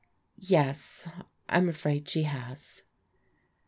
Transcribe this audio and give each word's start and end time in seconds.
"Tes, 0.41 1.07
I'm 1.47 1.69
afraid 1.69 2.09
she 2.09 2.23
has." 2.23 2.81